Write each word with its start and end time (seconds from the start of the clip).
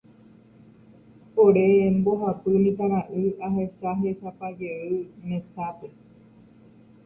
ore 1.43 1.65
mbohapy 1.97 2.51
mitãra'y 2.63 3.23
ahechahechapajey 3.47 4.93
mesápe. 5.27 5.87